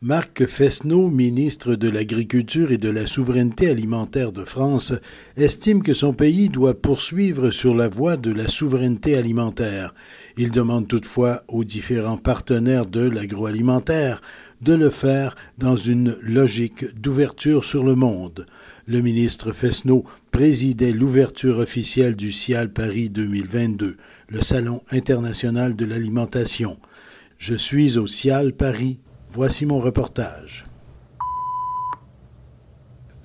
[0.00, 4.94] Marc Fesneau, ministre de l'Agriculture et de la Souveraineté alimentaire de France,
[5.36, 9.96] estime que son pays doit poursuivre sur la voie de la souveraineté alimentaire.
[10.36, 14.22] Il demande toutefois aux différents partenaires de l'agroalimentaire
[14.62, 18.46] de le faire dans une logique d'ouverture sur le monde.
[18.86, 23.96] Le ministre Fesneau présidait l'ouverture officielle du CIAL Paris 2022,
[24.28, 26.78] le Salon international de l'alimentation.
[27.36, 29.00] Je suis au CIAL Paris
[29.30, 30.64] Voici mon reportage.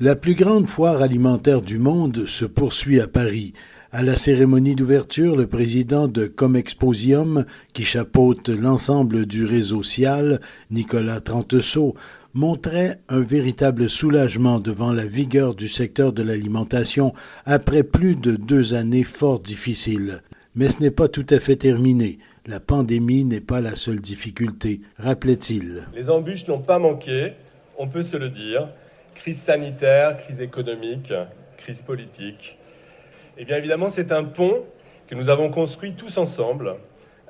[0.02, 3.54] La plus grande foire alimentaire du monde se poursuit à Paris.
[3.92, 11.22] À la cérémonie d'ouverture, le président de Comexposium, qui chapeaute l'ensemble du réseau social, Nicolas
[11.22, 11.96] Trenteseau,
[12.34, 17.14] montrait un véritable soulagement devant la vigueur du secteur de l'alimentation
[17.46, 20.22] après plus de deux années fort difficiles.
[20.56, 22.20] Mais ce n'est pas tout à fait terminé.
[22.46, 25.88] La pandémie n'est pas la seule difficulté, rappelait-il.
[25.94, 27.36] Les embûches n'ont pas manqué,
[27.78, 28.68] on peut se le dire.
[29.16, 31.14] Crise sanitaire, crise économique,
[31.56, 32.58] crise politique.
[33.38, 34.66] Et eh bien évidemment, c'est un pont
[35.08, 36.76] que nous avons construit tous ensemble,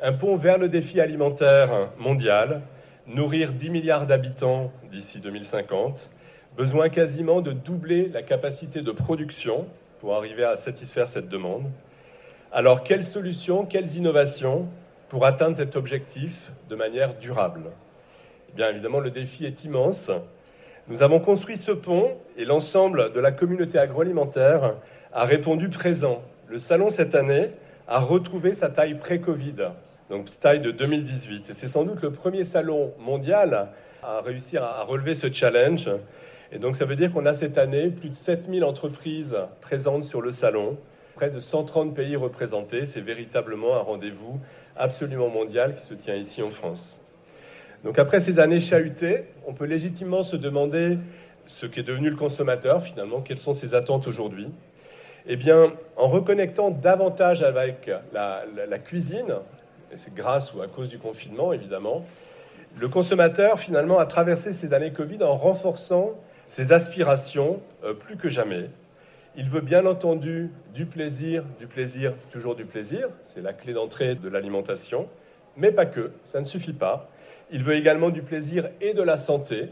[0.02, 2.64] un pont vers le défi alimentaire mondial,
[3.06, 6.10] nourrir 10 milliards d'habitants d'ici 2050,
[6.58, 9.68] besoin quasiment de doubler la capacité de production
[10.00, 11.70] pour arriver à satisfaire cette demande.
[12.52, 14.68] Alors, quelles solutions, quelles innovations
[15.14, 17.70] pour atteindre cet objectif de manière durable
[18.50, 20.10] eh Bien évidemment, le défi est immense.
[20.88, 24.74] Nous avons construit ce pont et l'ensemble de la communauté agroalimentaire
[25.14, 26.24] a répondu présent.
[26.48, 27.52] Le salon cette année
[27.88, 29.74] a retrouvé sa taille pré-Covid,
[30.10, 31.52] donc taille de 2018.
[31.54, 33.70] C'est sans doute le premier salon mondial
[34.02, 35.92] à réussir à relever ce challenge.
[36.52, 40.24] Et donc ça veut dire qu'on a cette année plus de 7000 entreprises présentes sur
[40.24, 40.76] le salon,
[41.14, 42.86] près de 130 pays représentés.
[42.86, 44.40] C'est véritablement un rendez-vous
[44.78, 47.00] absolument mondial qui se tient ici en France.
[47.84, 50.98] Donc après ces années chahutées, on peut légitimement se demander
[51.48, 54.50] ce qu'est devenu le consommateur finalement, quelles sont ses attentes aujourd'hui.
[55.26, 59.36] Eh bien, en reconnectant davantage avec la, la cuisine,
[59.92, 62.06] et c'est grâce ou à cause du confinement évidemment,
[62.78, 66.14] le consommateur finalement a traversé ces années Covid en renforçant
[66.48, 68.70] ses aspirations euh, plus que jamais.
[69.36, 73.10] Il veut bien entendu du plaisir, du plaisir, toujours du plaisir.
[73.24, 75.08] C'est la clé d'entrée de l'alimentation.
[75.58, 77.10] Mais pas que, ça ne suffit pas.
[77.50, 79.70] Il veut également du plaisir et de la santé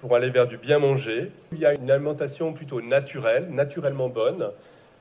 [0.00, 1.30] pour aller vers du bien manger.
[1.52, 4.50] Il y a une alimentation plutôt naturelle, naturellement bonne,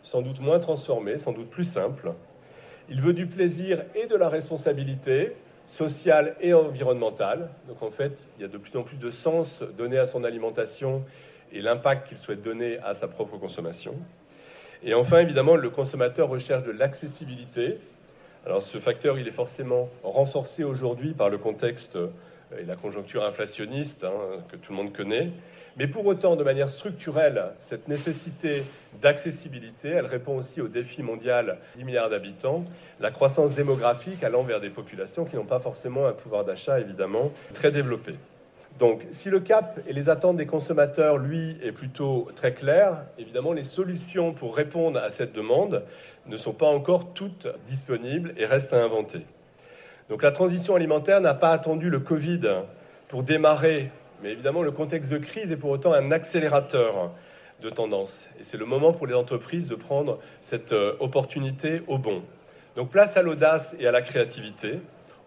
[0.04, 2.14] sans doute moins transformée, sans doute plus simple.
[2.90, 5.36] Il veut du plaisir et de la responsabilité
[5.66, 7.50] sociale et environnementale.
[7.68, 10.24] Donc en fait, il y a de plus en plus de sens donné à son
[10.24, 11.04] alimentation
[11.54, 13.96] et l'impact qu'il souhaite donner à sa propre consommation.
[14.84, 17.78] Et enfin, évidemment, le consommateur recherche de l'accessibilité.
[18.46, 22.10] Alors ce facteur, il est forcément renforcé aujourd'hui par le contexte euh,
[22.60, 25.32] et la conjoncture inflationniste hein, que tout le monde connaît.
[25.78, 28.64] Mais pour autant, de manière structurelle, cette nécessité
[29.02, 32.66] d'accessibilité, elle répond aussi au défi mondial 10 milliards d'habitants,
[33.00, 37.32] la croissance démographique allant vers des populations qui n'ont pas forcément un pouvoir d'achat, évidemment,
[37.54, 38.14] très développé.
[38.80, 43.54] Donc, si le cap et les attentes des consommateurs, lui, est plutôt très clair, évidemment,
[43.54, 45.84] les solutions pour répondre à cette demande
[46.26, 49.26] ne sont pas encore toutes disponibles et restent à inventer.
[50.10, 52.42] Donc, la transition alimentaire n'a pas attendu le Covid
[53.10, 53.92] pour démarrer,
[54.24, 57.12] mais évidemment, le contexte de crise est pour autant un accélérateur
[57.62, 58.28] de tendance.
[58.40, 62.24] Et c'est le moment pour les entreprises de prendre cette euh, opportunité au bon.
[62.76, 64.80] Donc, place à l'audace et à la créativité.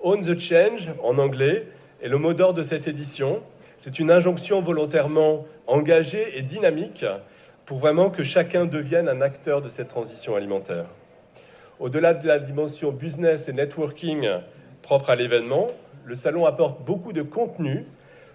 [0.02, 1.68] Own the change, en anglais,
[2.00, 3.42] et le mot d'ordre de cette édition.
[3.76, 7.04] C'est une injonction volontairement engagée et dynamique
[7.64, 10.86] pour vraiment que chacun devienne un acteur de cette transition alimentaire.
[11.78, 14.26] Au-delà de la dimension business et networking
[14.82, 15.68] propre à l'événement,
[16.04, 17.84] le salon apporte beaucoup de contenu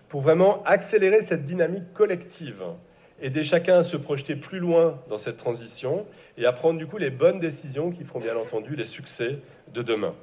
[0.09, 2.61] pour vraiment accélérer cette dynamique collective,
[3.21, 6.05] aider chacun à se projeter plus loin dans cette transition
[6.37, 9.39] et à prendre du coup les bonnes décisions qui feront bien entendu les succès
[9.73, 10.13] de demain.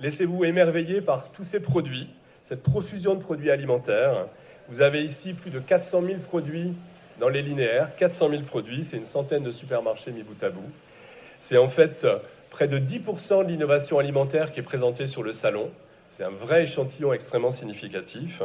[0.00, 2.10] Laissez-vous émerveiller par tous ces produits
[2.44, 4.26] cette profusion de produits alimentaires.
[4.68, 6.74] Vous avez ici plus de 400 000 produits
[7.18, 10.70] dans les linéaires, 400 000 produits, c'est une centaine de supermarchés mis bout à bout.
[11.40, 12.06] C'est en fait
[12.50, 15.70] près de 10% de l'innovation alimentaire qui est présentée sur le salon.
[16.10, 18.42] C'est un vrai échantillon extrêmement significatif.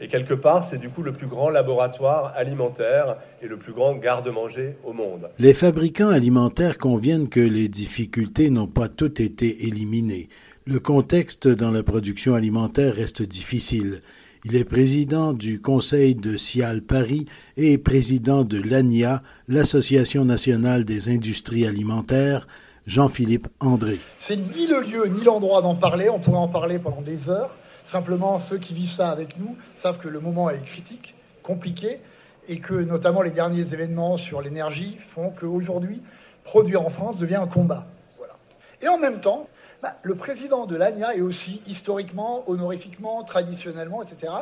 [0.00, 3.94] Et quelque part, c'est du coup le plus grand laboratoire alimentaire et le plus grand
[3.96, 5.28] garde-manger au monde.
[5.38, 10.30] Les fabricants alimentaires conviennent que les difficultés n'ont pas toutes été éliminées.
[10.66, 14.02] Le contexte dans la production alimentaire reste difficile.
[14.44, 17.24] Il est président du Conseil de Cial Paris
[17.56, 22.46] et président de l'ANIA, l'Association nationale des industries alimentaires,
[22.86, 24.00] Jean-Philippe André.
[24.18, 27.56] C'est ni le lieu ni l'endroit d'en parler, on pourrait en parler pendant des heures.
[27.86, 32.00] Simplement, ceux qui vivent ça avec nous savent que le moment est critique, compliqué,
[32.48, 36.02] et que notamment les derniers événements sur l'énergie font qu'aujourd'hui,
[36.44, 37.86] produire en France devient un combat.
[38.18, 38.36] Voilà.
[38.82, 39.48] Et en même temps,
[39.82, 44.32] bah, le président de l'ANIA est aussi historiquement, honorifiquement, traditionnellement, etc.,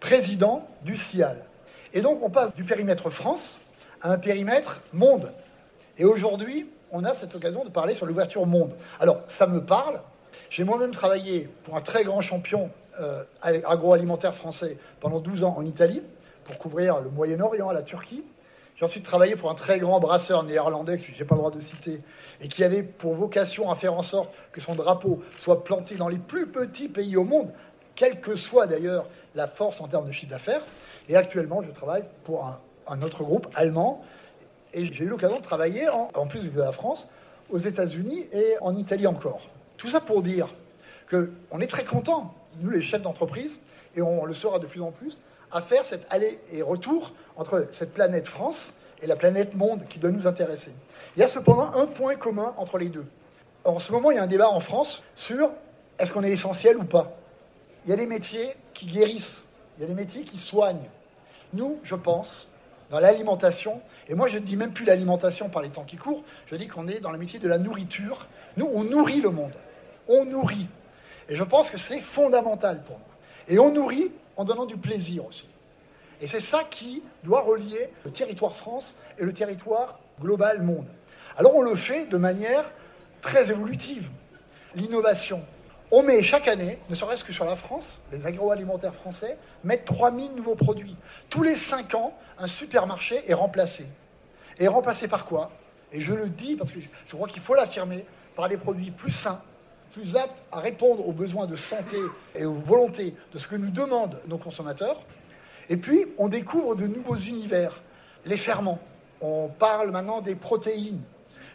[0.00, 1.44] président du CIAL.
[1.92, 3.58] Et donc on passe du périmètre France
[4.02, 5.32] à un périmètre monde.
[5.98, 8.72] Et aujourd'hui, on a cette occasion de parler sur l'ouverture monde.
[9.00, 10.00] Alors, ça me parle.
[10.50, 15.64] J'ai moi-même travaillé pour un très grand champion euh, agroalimentaire français pendant 12 ans en
[15.64, 16.02] Italie
[16.44, 18.24] pour couvrir le Moyen-Orient, la Turquie.
[18.76, 21.50] J'ai ensuite travaillé pour un très grand brasseur néerlandais que je n'ai pas le droit
[21.50, 22.02] de citer
[22.42, 26.08] et qui avait pour vocation à faire en sorte que son drapeau soit planté dans
[26.08, 27.50] les plus petits pays au monde,
[27.94, 30.62] quelle que soit d'ailleurs la force en termes de chiffre d'affaires.
[31.08, 32.46] Et actuellement, je travaille pour
[32.86, 34.04] un, autre groupe allemand
[34.74, 37.08] et j'ai eu l'occasion de travailler, en, plus de la France,
[37.48, 39.40] aux États-Unis et en Italie encore.
[39.78, 40.52] Tout ça pour dire
[41.08, 43.58] qu'on est très content nous les chefs d'entreprise,
[43.94, 45.20] et on le sera de plus en plus,
[45.52, 49.98] à faire cet aller et retour entre cette planète France et la planète monde qui
[49.98, 50.72] doit nous intéresser.
[51.16, 53.06] Il y a cependant un point commun entre les deux.
[53.64, 55.50] En ce moment, il y a un débat en France sur
[55.98, 57.16] est-ce qu'on est essentiel ou pas.
[57.84, 59.46] Il y a des métiers qui guérissent,
[59.76, 60.88] il y a des métiers qui soignent.
[61.52, 62.48] Nous, je pense,
[62.90, 66.22] dans l'alimentation, et moi je ne dis même plus l'alimentation par les temps qui courent,
[66.46, 68.26] je dis qu'on est dans le métier de la nourriture.
[68.56, 69.52] Nous, on nourrit le monde.
[70.08, 70.68] On nourrit.
[71.28, 73.54] Et je pense que c'est fondamental pour nous.
[73.54, 75.48] Et on nourrit en donnant du plaisir aussi.
[76.20, 80.86] Et c'est ça qui doit relier le territoire France et le territoire global monde.
[81.36, 82.70] Alors on le fait de manière
[83.20, 84.08] très évolutive.
[84.74, 85.42] L'innovation.
[85.90, 90.34] On met chaque année, ne serait-ce que sur la France, les agroalimentaires français mettent 3000
[90.34, 90.96] nouveaux produits.
[91.30, 93.86] Tous les 5 ans, un supermarché est remplacé.
[94.58, 95.52] Et remplacé par quoi?
[95.92, 98.04] Et je le dis parce que je crois qu'il faut l'affirmer,
[98.34, 99.40] par des produits plus sains,
[99.96, 101.96] plus apte à répondre aux besoins de santé
[102.34, 105.00] et aux volontés de ce que nous demandent nos consommateurs.
[105.70, 107.82] Et puis, on découvre de nouveaux univers,
[108.26, 108.78] les ferments.
[109.22, 111.00] On parle maintenant des protéines.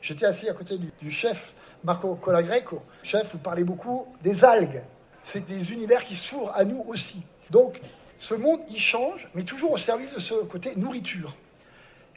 [0.01, 1.53] J'étais assis à côté du, chef
[1.83, 2.81] Marco Colagreco.
[3.03, 4.81] Chef, vous parlez beaucoup des algues.
[5.21, 7.21] C'est des univers qui s'ouvrent à nous aussi.
[7.51, 7.79] Donc,
[8.17, 11.35] ce monde, il change, mais toujours au service de ce côté nourriture.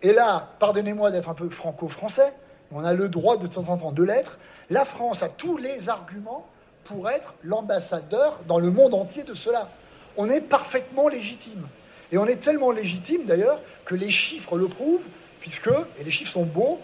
[0.01, 2.33] Et là, pardonnez-moi d'être un peu franco-français,
[2.73, 4.39] on a le droit de temps en temps de l'être,
[4.71, 6.47] la France a tous les arguments
[6.85, 9.71] pour être l'ambassadeur dans le monde entier de cela.
[10.17, 11.67] On est parfaitement légitime.
[12.13, 15.07] Et on est tellement légitime d'ailleurs que les chiffres le prouvent,
[15.41, 16.79] puisque, et les chiffres sont beaux,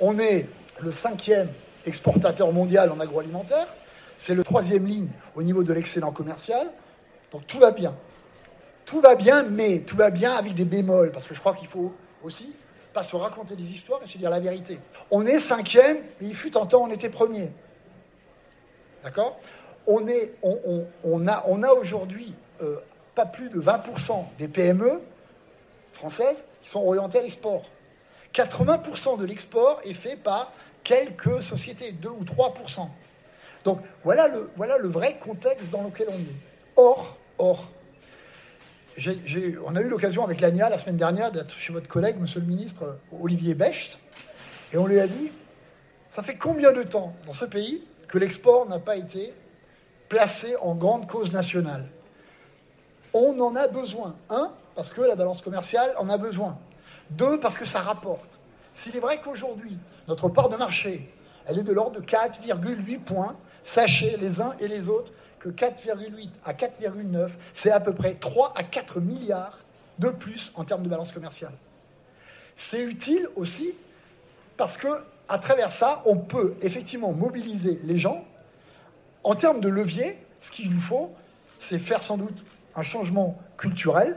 [0.00, 0.48] on est
[0.80, 1.48] le cinquième
[1.86, 3.68] exportateur mondial en agroalimentaire,
[4.18, 6.70] c'est le troisième ligne au niveau de l'excellent commercial,
[7.32, 7.94] donc tout va bien.
[8.84, 11.68] Tout va bien, mais tout va bien avec des bémols, parce que je crois qu'il
[11.68, 11.92] faut
[12.22, 12.52] aussi
[12.96, 14.80] pas se raconter des histoires et se dire la vérité.
[15.10, 17.52] On est cinquième, mais il fut un temps on était premier.
[19.04, 19.38] D'accord?
[19.86, 22.78] On, est, on, a, on a aujourd'hui euh,
[23.14, 25.02] pas plus de 20% des PME
[25.92, 27.64] françaises qui sont orientées à l'export.
[28.32, 30.50] 80% de l'export est fait par
[30.82, 32.88] quelques sociétés, 2 ou 3%.
[33.64, 36.36] Donc voilà le, voilà le vrai contexte dans lequel on est.
[36.76, 37.68] Or, or,
[39.66, 42.46] on a eu l'occasion avec l'ANIA la semaine dernière d'être chez votre collègue, monsieur le
[42.46, 43.98] ministre Olivier Becht,
[44.72, 45.32] et on lui a dit
[46.08, 49.34] ça fait combien de temps dans ce pays que l'export n'a pas été
[50.08, 51.86] placé en grande cause nationale?
[53.12, 54.16] On en a besoin.
[54.30, 56.58] Un, parce que la balance commerciale en a besoin.
[57.10, 58.38] Deux, parce que ça rapporte.
[58.72, 61.12] S'il est vrai qu'aujourd'hui, notre part de marché,
[61.46, 65.12] elle est de l'ordre de 4,8 points, sachez les uns et les autres
[65.44, 69.58] 4,8 à 4,9, c'est à peu près 3 à 4 milliards
[69.98, 71.52] de plus en termes de balance commerciale.
[72.56, 73.72] C'est utile aussi
[74.56, 74.88] parce que
[75.28, 78.24] à travers ça, on peut effectivement mobiliser les gens.
[79.24, 81.12] En termes de levier, ce qu'il nous faut,
[81.58, 82.44] c'est faire sans doute
[82.76, 84.16] un changement culturel.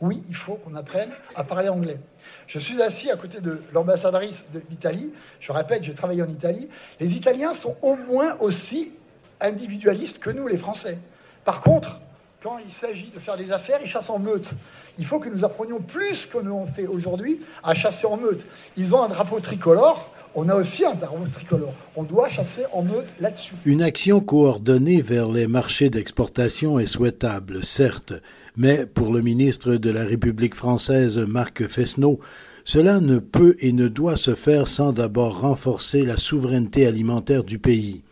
[0.00, 1.98] Oui, il faut qu'on apprenne à parler anglais.
[2.46, 5.12] Je suis assis à côté de l'ambassadrice d'Italie.
[5.40, 6.68] Je répète, j'ai travaillé en Italie.
[7.00, 8.92] Les Italiens sont au moins aussi
[9.40, 10.98] individualistes que nous, les Français.
[11.44, 12.00] Par contre,
[12.42, 14.52] quand il s'agit de faire des affaires, ils chassent en meute.
[14.98, 18.46] Il faut que nous apprenions plus que nous on fait aujourd'hui à chasser en meute.
[18.76, 21.74] Ils ont un drapeau tricolore, on a aussi un drapeau tricolore.
[21.96, 23.54] On doit chasser en meute là-dessus.
[23.64, 28.12] Une action coordonnée vers les marchés d'exportation est souhaitable, certes,
[28.56, 32.20] Mais pour le ministre de la République française, Marc Fesneau,
[32.64, 37.58] cela ne peut et ne doit se faire sans d'abord renforcer la souveraineté alimentaire du
[37.58, 38.02] pays.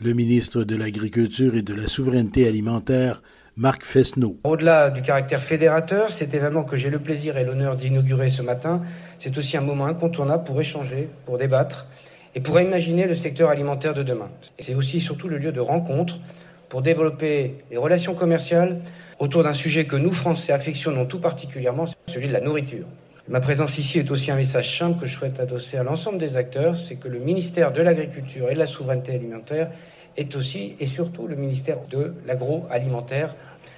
[0.00, 3.20] Le ministre de l'Agriculture et de la Souveraineté alimentaire,
[3.56, 4.38] Marc Fesneau.
[4.44, 8.80] Au-delà du caractère fédérateur, cet événement que j'ai le plaisir et l'honneur d'inaugurer ce matin,
[9.18, 11.88] c'est aussi un moment incontournable pour échanger, pour débattre
[12.36, 14.30] et pour imaginer le secteur alimentaire de demain.
[14.60, 16.20] C'est aussi surtout le lieu de rencontre
[16.68, 18.80] pour développer les relations commerciales
[19.18, 22.86] autour d'un sujet que nous, Français, affectionnons tout particulièrement, celui de la nourriture.
[23.28, 26.38] Ma présence ici est aussi un message simple que je souhaite adosser à l'ensemble des
[26.38, 29.70] acteurs, c'est que le ministère de l'Agriculture et de la Souveraineté alimentaire
[30.16, 33.36] est aussi et surtout le ministère de l'agroalimentaire.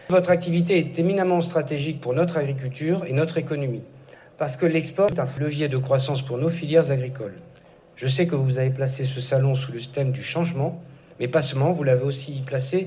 [0.09, 3.83] Votre activité est éminemment stratégique pour notre agriculture et notre économie,
[4.39, 7.35] parce que l'export est un levier de croissance pour nos filières agricoles.
[7.97, 10.81] Je sais que vous avez placé ce salon sous le thème du changement,
[11.19, 12.87] mais pas seulement, vous l'avez aussi placé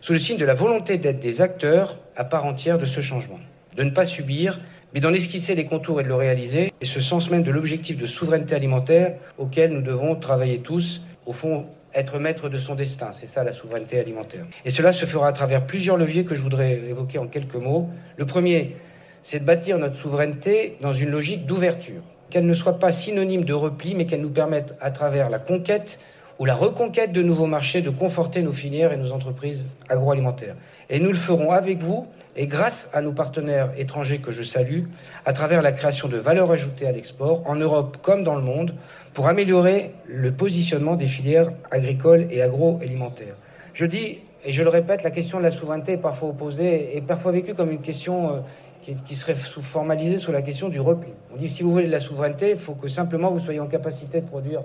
[0.00, 3.38] sous le signe de la volonté d'être des acteurs à part entière de ce changement,
[3.76, 4.58] de ne pas subir,
[4.94, 7.96] mais d'en esquisser les contours et de le réaliser, et ce sens même de l'objectif
[7.96, 13.10] de souveraineté alimentaire auquel nous devons travailler tous, au fond, être maître de son destin,
[13.12, 14.44] c'est ça la souveraineté alimentaire.
[14.64, 17.88] Et cela se fera à travers plusieurs leviers que je voudrais évoquer en quelques mots.
[18.16, 18.76] Le premier,
[19.22, 23.52] c'est de bâtir notre souveraineté dans une logique d'ouverture, qu'elle ne soit pas synonyme de
[23.52, 25.98] repli, mais qu'elle nous permette, à travers la conquête
[26.40, 30.56] ou la reconquête de nouveaux marchés, de conforter nos filières et nos entreprises agroalimentaires.
[30.88, 34.84] Et nous le ferons avec vous et grâce à nos partenaires étrangers que je salue,
[35.26, 38.74] à travers la création de valeur ajoutée à l'export, en Europe comme dans le monde,
[39.12, 43.36] pour améliorer le positionnement des filières agricoles et agroalimentaires.
[43.74, 47.02] Je dis, et je le répète, la question de la souveraineté est parfois opposée et
[47.02, 51.10] parfois vécue comme une question euh, qui, serait formalisée sous la question du repli.
[51.34, 53.66] On dit, si vous voulez de la souveraineté, il faut que simplement vous soyez en
[53.66, 54.62] capacité de produire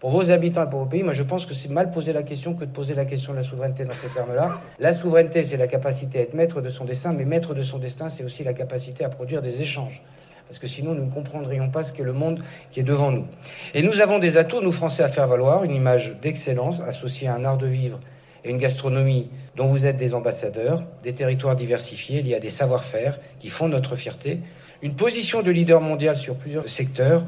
[0.00, 2.22] pour vos habitants et pour vos pays, moi je pense que c'est mal poser la
[2.22, 4.60] question que de poser la question de la souveraineté dans ces termes-là.
[4.78, 7.78] La souveraineté, c'est la capacité à être maître de son destin, mais maître de son
[7.78, 10.02] destin, c'est aussi la capacité à produire des échanges.
[10.48, 13.26] Parce que sinon, nous ne comprendrions pas ce qu'est le monde qui est devant nous.
[13.74, 17.34] Et nous avons des atouts, nous Français, à faire valoir, une image d'excellence associée à
[17.34, 17.98] un art de vivre
[18.44, 23.18] et une gastronomie dont vous êtes des ambassadeurs, des territoires diversifiés liés à des savoir-faire
[23.40, 24.40] qui font notre fierté,
[24.82, 27.24] une position de leader mondial sur plusieurs secteurs,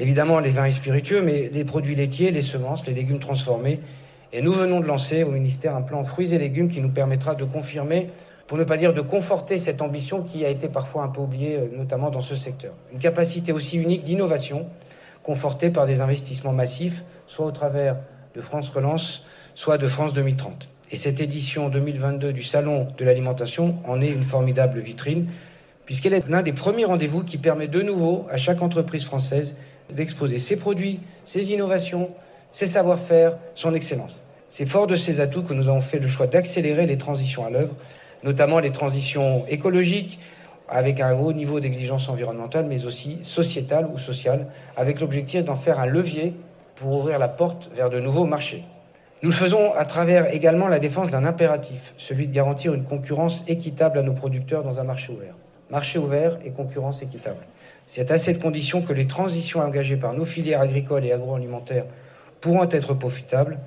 [0.00, 3.80] évidemment les vins et spiritueux, mais les produits laitiers, les semences, les légumes transformés.
[4.32, 7.34] Et nous venons de lancer au ministère un plan fruits et légumes qui nous permettra
[7.34, 8.08] de confirmer,
[8.46, 11.56] pour ne pas dire de conforter cette ambition qui a été parfois un peu oubliée,
[11.56, 12.72] euh, notamment dans ce secteur.
[12.92, 14.68] Une capacité aussi unique d'innovation,
[15.22, 17.96] confortée par des investissements massifs, soit au travers
[18.34, 20.68] de France Relance, soit de France 2030.
[20.92, 25.26] Et cette édition 2022 du Salon de l'alimentation en est une formidable vitrine,
[25.84, 29.58] puisqu'elle est l'un des premiers rendez-vous qui permet de nouveau à chaque entreprise française
[29.94, 32.10] d'exposer ses produits, ses innovations,
[32.50, 34.22] ses savoir-faire, son excellence.
[34.48, 37.50] C'est fort de ces atouts que nous avons fait le choix d'accélérer les transitions à
[37.50, 37.76] l'œuvre,
[38.24, 40.18] notamment les transitions écologiques,
[40.68, 45.80] avec un haut niveau d'exigence environnementale, mais aussi sociétale ou sociale, avec l'objectif d'en faire
[45.80, 46.34] un levier
[46.76, 48.64] pour ouvrir la porte vers de nouveaux marchés.
[49.22, 53.44] Nous le faisons à travers également la défense d'un impératif, celui de garantir une concurrence
[53.48, 55.34] équitable à nos producteurs dans un marché ouvert.
[55.70, 57.44] Marché ouvert et concurrence équitable.
[57.92, 61.86] C'est à cette condition que les transitions engagées par nos filières agricoles et agroalimentaires
[62.40, 63.58] pourront être profitables.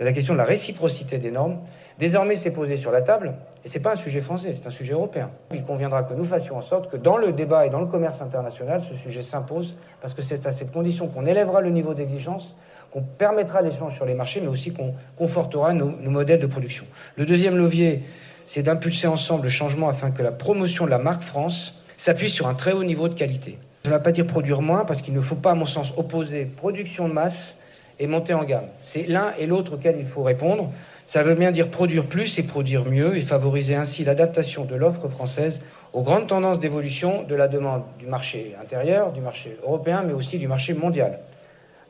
[0.00, 1.58] La question de la réciprocité des normes,
[1.98, 3.34] désormais, s'est posée sur la table,
[3.66, 5.30] et ce n'est pas un sujet français, c'est un sujet européen.
[5.52, 8.22] Il conviendra que nous fassions en sorte que dans le débat et dans le commerce
[8.22, 12.56] international, ce sujet s'impose, parce que c'est à cette condition qu'on élèvera le niveau d'exigence,
[12.90, 16.86] qu'on permettra l'échange sur les marchés, mais aussi qu'on confortera nos, nos modèles de production.
[17.16, 18.02] Le deuxième levier,
[18.46, 22.46] c'est d'impulser ensemble le changement afin que la promotion de la marque France s'appuie sur
[22.46, 23.58] un très haut niveau de qualité.
[23.84, 25.92] Ça ne va pas dire produire moins, parce qu'il ne faut pas, à mon sens,
[25.98, 27.56] opposer production de masse
[27.98, 28.66] et monter en gamme.
[28.80, 30.72] C'est l'un et l'autre auquel il faut répondre.
[31.06, 35.08] Ça veut bien dire produire plus et produire mieux et favoriser ainsi l'adaptation de l'offre
[35.08, 35.62] française
[35.92, 40.38] aux grandes tendances d'évolution de la demande du marché intérieur, du marché européen, mais aussi
[40.38, 41.18] du marché mondial.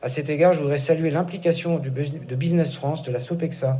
[0.01, 3.77] À cet égard, je voudrais saluer l'implication de Business France, de la SOPEXA,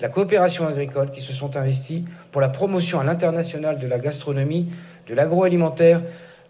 [0.00, 4.70] la coopération agricole qui se sont investis pour la promotion à l'international de la gastronomie
[5.08, 6.02] de l'agroalimentaire,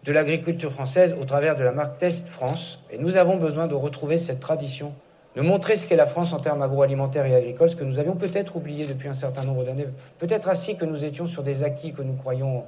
[0.05, 2.83] de l'agriculture française au travers de la marque Test France.
[2.91, 4.93] Et nous avons besoin de retrouver cette tradition,
[5.37, 8.17] de montrer ce qu'est la France en termes agroalimentaires et agricoles, ce que nous avions
[8.17, 9.87] peut-être oublié depuis un certain nombre d'années,
[10.19, 12.65] peut-être ainsi que nous étions sur des acquis que nous croyons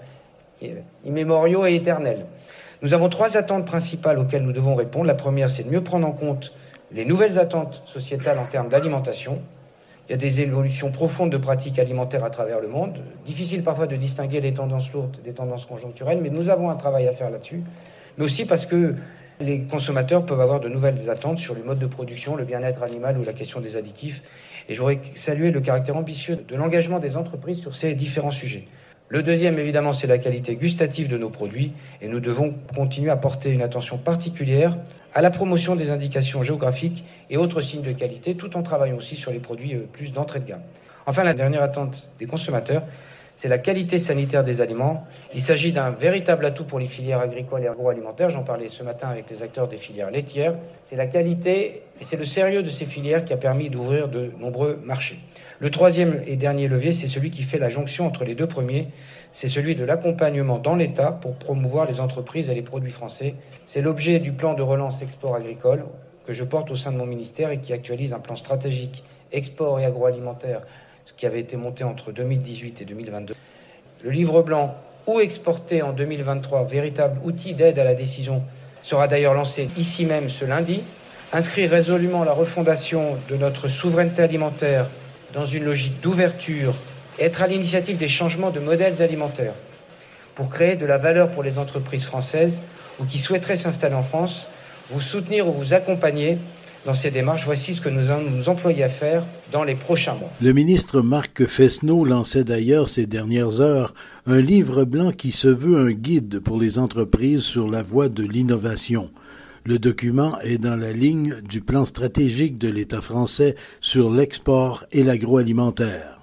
[1.05, 2.27] immémoriaux et éternels.
[2.83, 5.07] Nous avons trois attentes principales auxquelles nous devons répondre.
[5.07, 6.55] La première, c'est de mieux prendre en compte
[6.93, 9.41] les nouvelles attentes sociétales en termes d'alimentation.
[10.11, 13.01] Il y a des évolutions profondes de pratiques alimentaires à travers le monde.
[13.25, 17.07] Difficile parfois de distinguer les tendances lourdes des tendances conjoncturelles, mais nous avons un travail
[17.07, 17.63] à faire là-dessus.
[18.19, 18.97] Mais aussi parce que
[19.39, 23.19] les consommateurs peuvent avoir de nouvelles attentes sur le mode de production, le bien-être animal
[23.19, 24.25] ou la question des additifs.
[24.69, 28.67] Et je voudrais saluer le caractère ambitieux de l'engagement des entreprises sur ces différents sujets.
[29.11, 33.17] Le deuxième, évidemment, c'est la qualité gustative de nos produits et nous devons continuer à
[33.17, 34.77] porter une attention particulière
[35.15, 39.17] à la promotion des indications géographiques et autres signes de qualité, tout en travaillant aussi
[39.17, 40.63] sur les produits euh, plus d'entrée de gamme.
[41.07, 42.83] Enfin, la dernière attente des consommateurs,
[43.41, 45.07] c'est la qualité sanitaire des aliments.
[45.35, 48.29] Il s'agit d'un véritable atout pour les filières agricoles et agroalimentaires.
[48.29, 50.59] J'en parlais ce matin avec les acteurs des filières laitières.
[50.85, 54.31] C'est la qualité et c'est le sérieux de ces filières qui a permis d'ouvrir de
[54.39, 55.19] nombreux marchés.
[55.59, 58.89] Le troisième et dernier levier, c'est celui qui fait la jonction entre les deux premiers.
[59.33, 63.37] C'est celui de l'accompagnement dans l'État pour promouvoir les entreprises et les produits français.
[63.65, 65.87] C'est l'objet du plan de relance export agricole
[66.27, 69.81] que je porte au sein de mon ministère et qui actualise un plan stratégique export
[69.81, 70.61] et agroalimentaire
[71.17, 73.35] qui avait été monté entre 2018 et 2022.
[74.03, 74.75] Le livre blanc
[75.07, 78.43] ou exporté en 2023, véritable outil d'aide à la décision,
[78.83, 80.83] sera d'ailleurs lancé ici même ce lundi.
[81.33, 84.89] Inscrire résolument la refondation de notre souveraineté alimentaire
[85.33, 86.75] dans une logique d'ouverture
[87.19, 89.55] être à l'initiative des changements de modèles alimentaires
[90.35, 92.63] pour créer de la valeur pour les entreprises françaises
[92.99, 94.49] ou qui souhaiteraient s'installer en France,
[94.91, 96.39] vous soutenir ou vous accompagner
[96.85, 97.45] dans ces démarches.
[97.45, 100.31] Voici ce que nous allons nous employer à faire dans les prochains mois.
[100.41, 103.95] Le ministre Marc Fesneau lançait d'ailleurs ces dernières heures
[104.27, 108.25] un livre blanc qui se veut un guide pour les entreprises sur la voie de
[108.25, 109.11] l'innovation.
[109.65, 115.03] Le document est dans la ligne du plan stratégique de l'État français sur l'export et
[115.03, 116.21] l'agroalimentaire.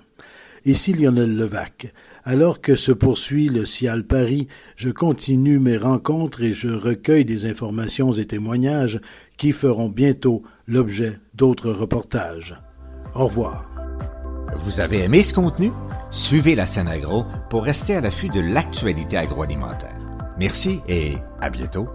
[0.65, 1.93] Ici Lionel Levac.
[2.29, 7.45] Alors que se poursuit le Cial Paris, je continue mes rencontres et je recueille des
[7.45, 8.99] informations et témoignages
[9.37, 12.61] qui feront bientôt l'objet d'autres reportages.
[13.15, 13.73] Au revoir.
[14.57, 15.71] Vous avez aimé ce contenu?
[16.11, 19.97] Suivez la scène agro pour rester à l'affût de l'actualité agroalimentaire.
[20.37, 21.87] Merci et à bientôt.